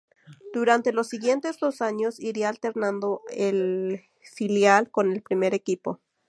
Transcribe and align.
Durante 0.51 0.93
los 0.93 1.09
siguientes 1.09 1.59
dos 1.59 1.79
años 1.83 2.19
iría 2.19 2.49
alternando 2.49 3.21
el 3.29 4.01
filial 4.23 4.89
con 4.89 5.11
el 5.11 5.21
primer 5.21 5.53
equipo. 5.53 5.99